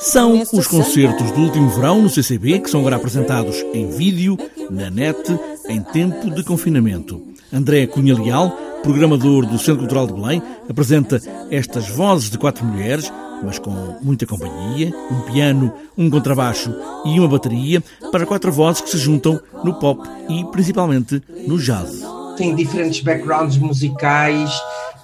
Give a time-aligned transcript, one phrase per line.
[0.00, 4.36] São os concertos do último verão no CCB que são agora apresentados em vídeo,
[4.68, 5.16] na net,
[5.68, 7.22] em tempo de confinamento.
[7.52, 8.50] André Cunha Leal,
[8.82, 11.22] programador do Centro Cultural de Belém, apresenta
[11.52, 13.12] estas vozes de quatro mulheres,
[13.44, 16.74] mas com muita companhia, um piano, um contrabaixo
[17.04, 17.80] e uma bateria,
[18.10, 22.17] para quatro vozes que se juntam no pop e principalmente no jazz.
[22.38, 24.50] Tem diferentes backgrounds musicais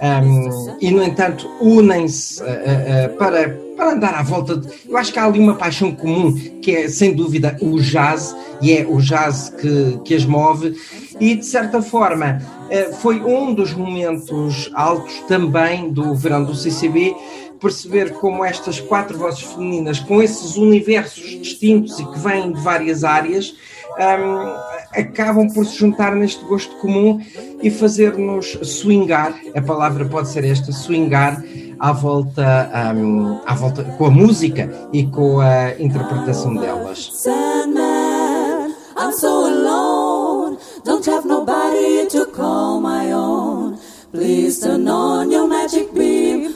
[0.01, 4.57] um, e, no entanto, unem-se uh, uh, para, para andar à volta.
[4.57, 6.33] De, eu acho que há ali uma paixão comum
[6.63, 10.77] que é, sem dúvida, o jazz, e é o jazz que, que as move,
[11.19, 17.15] e de certa forma uh, foi um dos momentos altos também do verão do CCB
[17.61, 23.05] perceber como estas quatro vozes femininas, com esses universos distintos e que vêm de várias
[23.05, 23.55] áreas,
[23.99, 27.21] um, acabam por se juntar neste gosto comum
[27.63, 31.43] e fazer-nos swingar, a palavra pode ser esta, swingar,
[31.79, 37.11] à volta, um, à volta com a música e com a interpretação delas.
[37.13, 43.79] Sandman, I'm so alone, don't have nobody to call my own.
[44.13, 46.55] Please turn on your magic beam.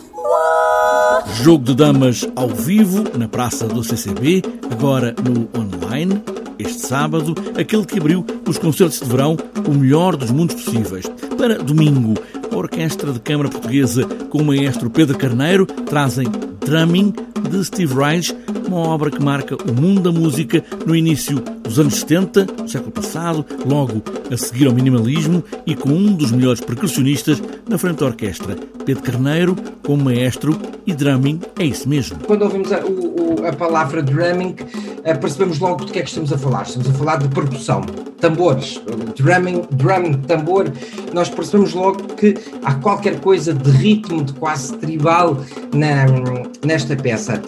[1.42, 6.22] Jogo de damas ao vivo na praça do CCB, agora no online.
[6.58, 11.06] Este sábado, aquele que abriu os concertos de verão, o melhor dos mundos possíveis.
[11.36, 12.14] Para domingo,
[12.50, 16.26] a Orquestra de Câmara Portuguesa com o maestro Pedro Carneiro trazem
[16.60, 17.14] Drumming
[17.50, 18.34] de Steve Reich,
[18.68, 22.92] uma obra que marca o mundo da música no início dos anos 70, do século
[22.92, 28.06] passado, logo a seguir ao minimalismo e com um dos melhores percussionistas na frente da
[28.06, 32.18] orquestra, Pedro Carneiro, como maestro e drumming é isso mesmo.
[32.26, 34.56] Quando ouvimos a, o, a palavra drumming,
[35.04, 36.62] eh, percebemos logo do que é que estamos a falar.
[36.62, 37.82] Estamos a falar de percussão,
[38.20, 38.80] tambores,
[39.16, 40.70] drumming, drumming, tambor.
[41.12, 45.36] Nós percebemos logo que há qualquer coisa de ritmo, de quase tribal
[45.74, 46.06] na,
[46.64, 47.42] nesta peça.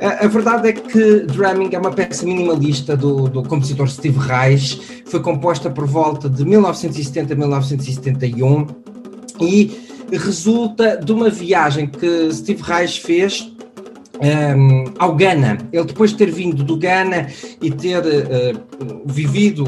[0.00, 5.20] A, verdade é que Drumming é uma peça minimalista do, do compositor Steve Reich, foi
[5.20, 8.66] composta por volta de 1970 a 1971
[9.40, 9.72] e
[10.12, 13.50] resulta de uma viagem que Steve Reich fez
[14.20, 15.58] um, ao Ghana.
[15.72, 17.28] Ele, depois de ter vindo do Ghana
[17.60, 19.64] e ter uh, vivido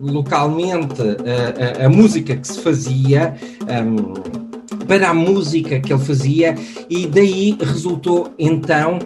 [0.00, 3.34] localmente uh, a, a, música que se fazia.
[3.62, 4.41] Um,
[4.86, 6.54] para a música que ele fazia,
[6.88, 8.98] e daí resultou então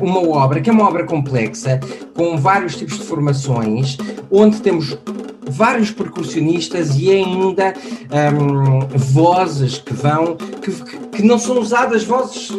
[0.00, 1.80] uma obra que é uma obra complexa,
[2.14, 3.96] com vários tipos de formações,
[4.30, 4.96] onde temos
[5.48, 7.74] vários percussionistas e ainda
[8.10, 10.72] um, vozes que vão, que,
[11.16, 12.50] que não são usadas vozes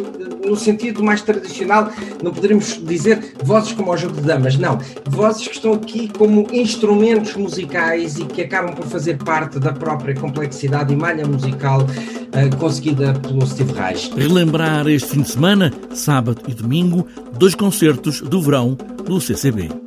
[0.46, 4.80] no sentido mais tradicional, não poderíamos dizer vozes como ao jogo de damas, não.
[5.06, 10.16] Vozes que estão aqui como instrumentos musicais e que acabam por fazer parte da própria
[10.16, 14.12] complexidade e malha musical uh, conseguida pelo Steve Reich.
[14.16, 19.82] Relembrar este fim de semana, sábado e domingo, dois concertos do verão do CCB.